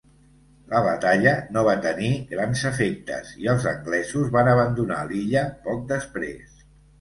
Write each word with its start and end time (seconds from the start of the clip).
La 0.69 0.77
batalla 0.85 1.33
no 1.57 1.61
va 1.67 1.75
tenir 1.83 2.09
grans 2.31 2.63
efectes 2.69 3.35
i 3.43 3.51
els 3.53 3.67
anglesos 3.73 4.33
van 4.37 4.51
abandonar 4.55 4.99
l'illa 5.13 5.45
poc 5.69 5.85
després. 5.95 6.59